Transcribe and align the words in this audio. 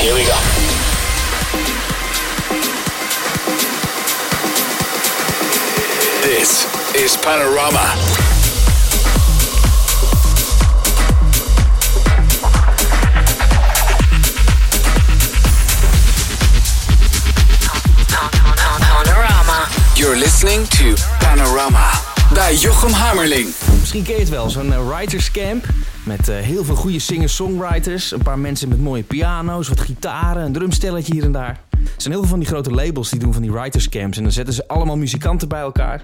Here 0.00 0.14
we 0.14 0.24
go. 0.24 0.38
This 6.22 6.94
is 6.94 7.16
Panorama. 7.16 7.96
You're 19.96 20.16
listening 20.16 20.66
to 20.68 20.94
Panorama 21.18 21.90
bij 22.32 22.54
Jochem 22.54 22.92
Hammerling. 22.92 23.54
Misschien 23.80 24.02
ken 24.02 24.14
je 24.14 24.20
het 24.20 24.28
wel, 24.28 24.50
zo'n 24.50 24.66
uh, 24.66 24.88
writers 24.88 25.30
camp. 25.30 25.66
Met 26.08 26.28
uh, 26.28 26.36
heel 26.36 26.64
veel 26.64 26.74
goede 26.74 26.98
singer-songwriters. 26.98 28.12
Een 28.12 28.22
paar 28.22 28.38
mensen 28.38 28.68
met 28.68 28.80
mooie 28.80 29.02
piano's, 29.02 29.68
wat 29.68 29.80
gitaren, 29.80 30.44
een 30.44 30.52
drumstelletje 30.52 31.12
hier 31.12 31.24
en 31.24 31.32
daar. 31.32 31.60
Er 31.98 32.04
zijn 32.04 32.16
heel 32.16 32.22
veel 32.22 32.36
van 32.36 32.44
die 32.44 32.48
grote 32.48 32.70
labels 32.70 33.10
die 33.10 33.20
doen 33.20 33.32
van 33.32 33.42
die 33.42 33.52
writers 33.52 33.88
camps. 33.88 34.16
En 34.16 34.22
dan 34.22 34.32
zetten 34.32 34.54
ze 34.54 34.68
allemaal 34.68 34.96
muzikanten 34.96 35.48
bij 35.48 35.60
elkaar. 35.60 36.02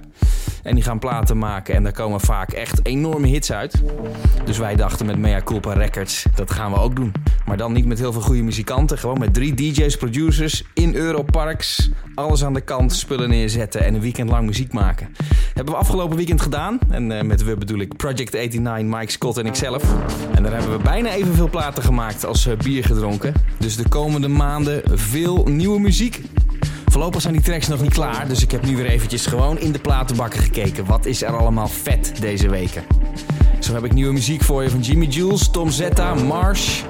En 0.63 0.75
die 0.75 0.85
gaan 0.85 0.99
platen 0.99 1.39
maken. 1.39 1.75
En 1.75 1.83
daar 1.83 1.93
komen 1.93 2.21
vaak 2.21 2.53
echt 2.53 2.87
enorme 2.87 3.27
hits 3.27 3.53
uit. 3.53 3.83
Dus 4.45 4.59
wij 4.59 4.77
dachten 4.77 5.07
met 5.07 5.19
Mea 5.19 5.43
Culpa 5.43 5.73
Records, 5.73 6.27
dat 6.35 6.51
gaan 6.51 6.73
we 6.73 6.79
ook 6.79 6.97
doen. 6.97 7.13
Maar 7.47 7.57
dan 7.57 7.73
niet 7.73 7.87
met 7.87 7.99
heel 7.99 8.13
veel 8.13 8.21
goede 8.21 8.43
muzikanten. 8.43 8.99
Gewoon 8.99 9.19
met 9.19 9.35
drie 9.35 9.55
DJ's, 9.55 9.97
producers 9.97 10.65
in 10.75 10.95
Europarks. 10.95 11.91
Alles 12.15 12.45
aan 12.45 12.55
de 12.55 12.61
kant, 12.61 12.93
spullen 12.93 13.29
neerzetten 13.29 13.85
en 13.85 13.95
een 13.95 14.01
weekend 14.01 14.31
lang 14.31 14.47
muziek 14.47 14.73
maken. 14.73 15.09
Hebben 15.55 15.75
we 15.75 15.81
afgelopen 15.81 16.17
weekend 16.17 16.41
gedaan. 16.41 16.79
En 16.91 17.11
uh, 17.11 17.23
met 17.23 17.45
we 17.45 17.57
bedoel 17.57 17.79
ik 17.79 17.97
Project 17.97 18.33
89, 18.33 18.99
Mike 18.99 19.13
Scott 19.13 19.39
en 19.39 19.47
ikzelf. 19.47 19.83
En 20.35 20.43
daar 20.43 20.53
hebben 20.53 20.77
we 20.77 20.83
bijna 20.83 21.11
evenveel 21.11 21.49
platen 21.49 21.83
gemaakt 21.83 22.25
als 22.25 22.47
uh, 22.47 22.57
bier 22.57 22.85
gedronken. 22.85 23.33
Dus 23.59 23.77
de 23.77 23.89
komende 23.89 24.29
maanden 24.29 24.83
veel 24.99 25.45
nieuwe 25.47 25.81
muziek. 25.85 26.21
Voorlopig 26.87 27.21
zijn 27.21 27.33
die 27.33 27.43
tracks 27.43 27.69
nog 27.69 27.81
niet 27.81 27.93
klaar, 27.93 28.29
dus 28.29 28.43
ik 28.43 28.51
heb 28.51 28.67
nu 28.67 28.77
weer 28.77 28.87
eventjes 28.87 29.27
gewoon 29.27 29.59
in 29.59 29.73
de 29.73 29.79
platenbakken 29.79 30.41
gekeken. 30.41 30.85
Wat 30.85 31.07
is 31.07 31.23
er 31.23 31.37
allemaal 31.37 31.69
vet 31.69 32.13
deze 32.21 32.49
weken? 32.49 32.85
Zo 33.61 33.75
heb 33.75 33.85
ik 33.85 33.93
nieuwe 33.93 34.13
muziek 34.13 34.43
voor 34.43 34.63
je 34.63 34.71
van 34.71 34.81
Jimmy 34.81 35.07
Jules, 35.07 35.51
Tom 35.51 35.71
Zetta, 35.71 36.15
Marsh. 36.15 36.83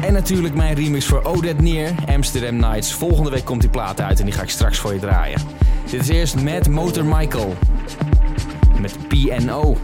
En 0.00 0.12
natuurlijk 0.12 0.54
mijn 0.54 0.74
remix 0.74 1.06
voor 1.06 1.22
Odette 1.22 1.62
Neer, 1.62 1.94
Amsterdam 2.06 2.56
Nights. 2.56 2.92
Volgende 2.92 3.30
week 3.30 3.44
komt 3.44 3.60
die 3.60 3.70
plaat 3.70 4.00
uit 4.00 4.18
en 4.18 4.24
die 4.24 4.34
ga 4.34 4.42
ik 4.42 4.50
straks 4.50 4.78
voor 4.78 4.92
je 4.92 5.00
draaien. 5.00 5.40
Dit 5.90 6.00
is 6.00 6.08
eerst 6.08 6.40
Mad 6.40 6.68
Motor 6.68 7.04
Michael. 7.04 7.54
Met 8.80 8.96
PNO. 9.08 9.76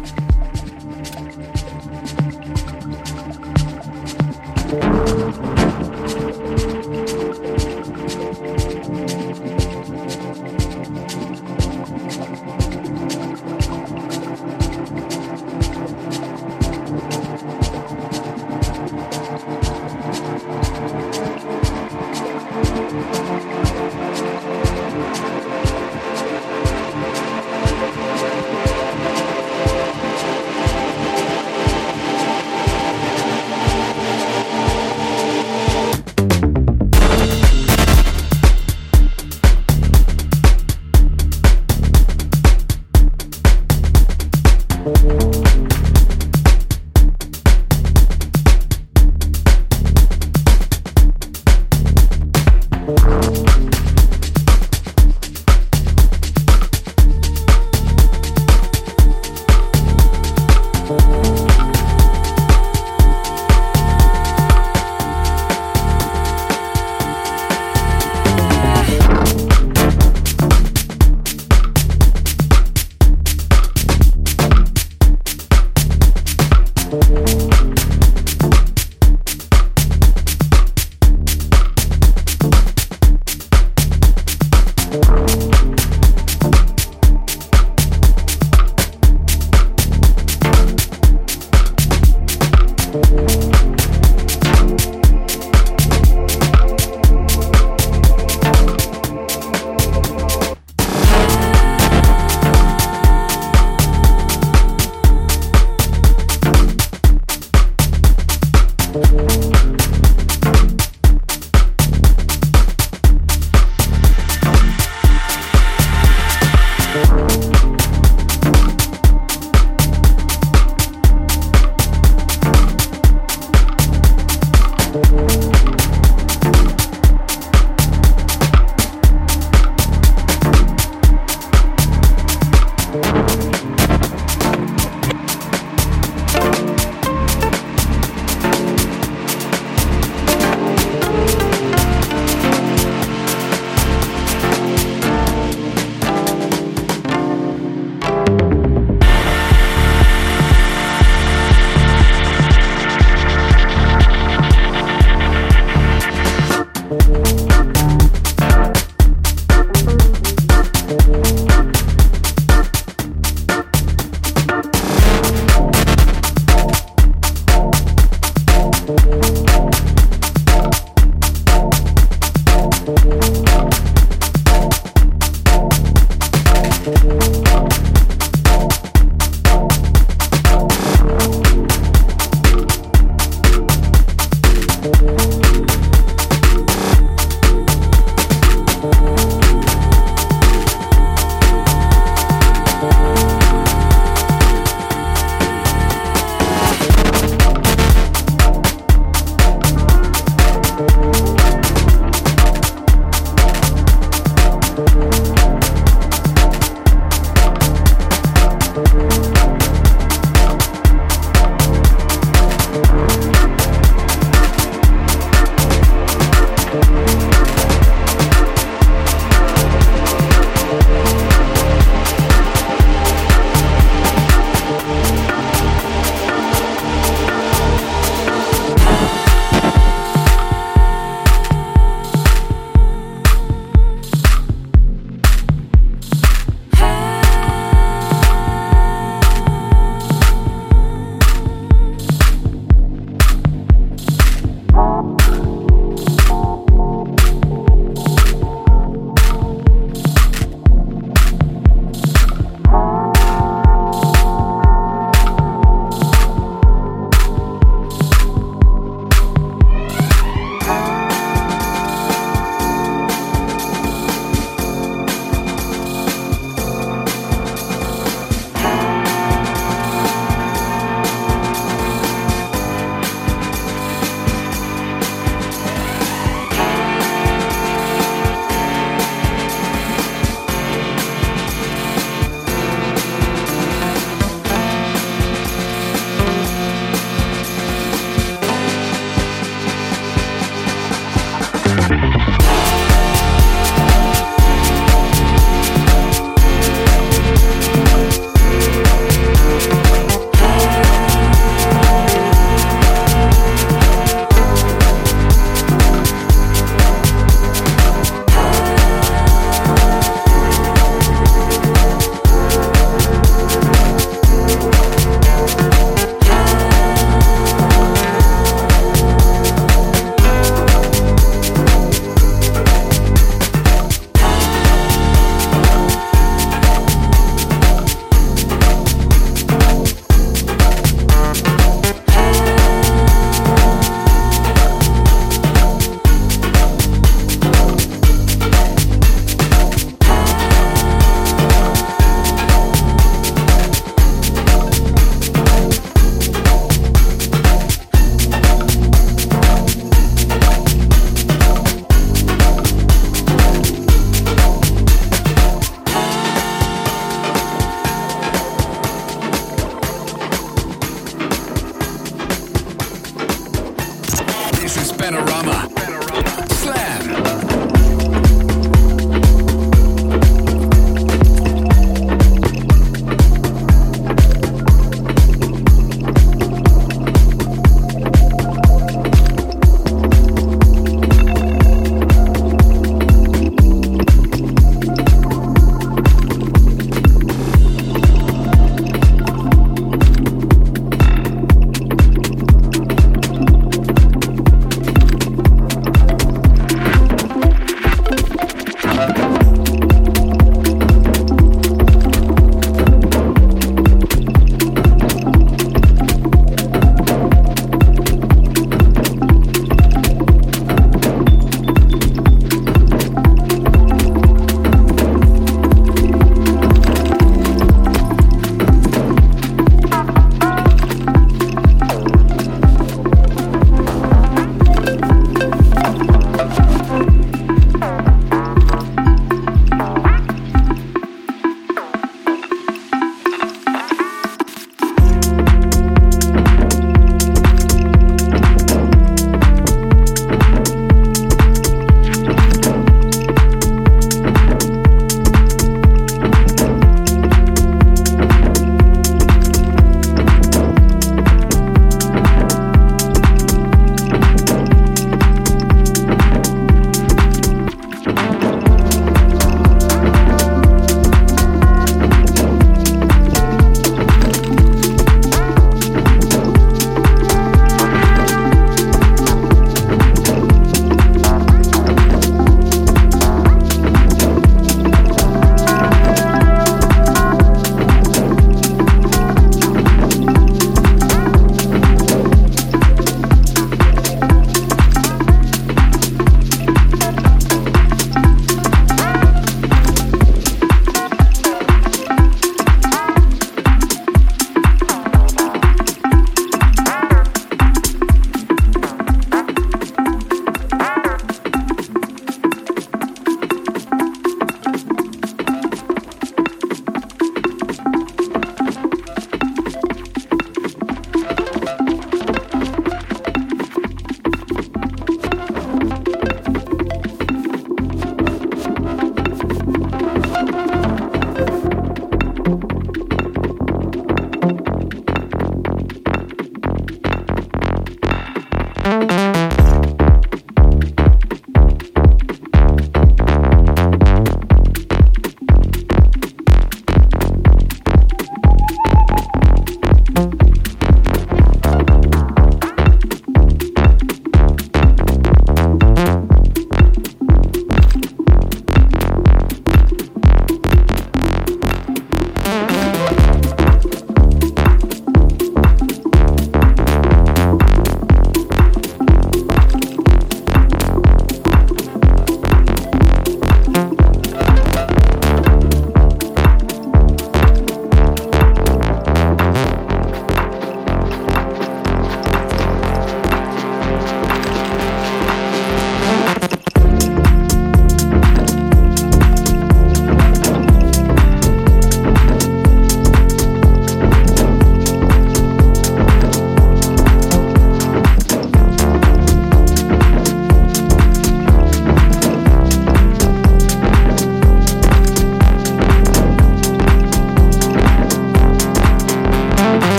panorama. 365.06 365.75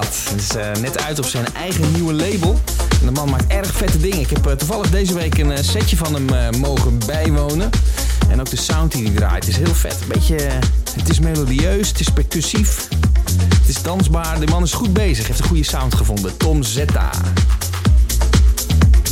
Het 0.00 0.34
is 0.36 0.56
uh, 0.56 0.82
net 0.82 1.02
uit 1.02 1.18
op 1.18 1.24
zijn 1.24 1.46
eigen 1.54 1.92
nieuwe 1.92 2.12
label. 2.12 2.60
En 3.00 3.06
de 3.06 3.10
man 3.10 3.30
maakt 3.30 3.46
erg 3.46 3.72
vette 3.72 4.00
dingen. 4.00 4.20
Ik 4.20 4.30
heb 4.30 4.46
uh, 4.46 4.52
toevallig 4.52 4.90
deze 4.90 5.14
week 5.14 5.38
een 5.38 5.50
uh, 5.50 5.56
setje 5.60 5.96
van 5.96 6.14
hem 6.14 6.58
mogen 6.60 6.98
bijwonen. 7.06 7.70
En 8.28 8.40
ook 8.40 8.50
de 8.50 8.56
sound 8.56 8.92
die 8.92 9.06
hij 9.06 9.14
draait 9.14 9.48
is 9.48 9.56
heel 9.56 9.74
vet. 9.74 9.96
Beetje, 10.08 10.36
het 10.94 11.08
is 11.08 11.20
melodieus, 11.20 11.88
het 11.88 12.00
is 12.00 12.08
percussief. 12.08 12.88
Het 13.58 13.68
is 13.68 13.82
dansbaar. 13.82 14.40
De 14.40 14.46
man 14.46 14.62
is 14.62 14.72
goed 14.72 14.92
bezig. 14.92 15.26
Heeft 15.26 15.38
een 15.38 15.46
goede 15.46 15.64
sound 15.64 15.94
gevonden. 15.94 16.36
Tom 16.36 16.62
Zetta. 16.62 17.10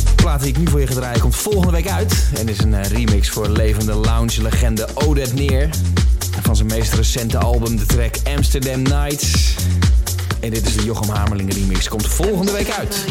De 0.03 0.15
plaat 0.15 0.39
die 0.39 0.49
ik 0.49 0.57
nu 0.57 0.67
voor 0.67 0.79
je 0.79 0.87
ga 0.87 0.93
draaien 0.93 1.19
komt 1.19 1.35
volgende 1.35 1.71
week 1.71 1.87
uit. 1.87 2.15
En 2.37 2.49
is 2.49 2.57
een 2.57 2.83
remix 2.83 3.29
voor 3.29 3.49
levende 3.49 3.93
lounge-legende 3.93 4.87
Odette 4.93 5.33
Neer. 5.33 5.69
Van 6.41 6.55
zijn 6.55 6.67
meest 6.67 6.93
recente 6.93 7.37
album, 7.37 7.77
de 7.77 7.85
track 7.85 8.15
Amsterdam 8.35 8.81
Nights. 8.81 9.52
En 10.43 10.49
dit 10.49 10.67
is 10.67 10.75
de 10.75 10.83
Jochem 10.83 11.09
Hamerling 11.09 11.53
remix. 11.53 11.87
Komt 11.89 12.07
volgende 12.07 12.51
week 12.51 12.69
uit. 12.71 13.05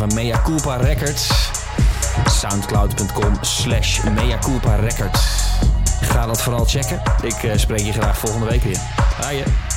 Van 0.00 0.14
Mea 0.14 0.42
Culpa 0.42 0.76
Records. 0.76 1.50
Soundcloud.com 2.24 3.38
slash 3.40 4.02
Mea 4.02 4.38
Culpa 4.38 4.74
Records. 4.76 5.20
Ga 6.00 6.26
dat 6.26 6.42
vooral 6.42 6.64
checken. 6.64 7.02
Ik 7.22 7.42
uh, 7.42 7.52
spreek 7.56 7.80
je 7.80 7.92
graag 7.92 8.18
volgende 8.18 8.46
week 8.46 8.62
weer. 8.62 8.78
Haaien. 9.20 9.69